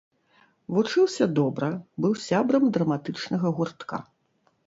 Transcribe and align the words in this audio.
Вучыўся 0.75 1.25
добра, 1.39 1.67
быў 2.05 2.13
сябрам 2.27 2.63
драматычнага 2.77 3.47
гуртка. 3.59 3.97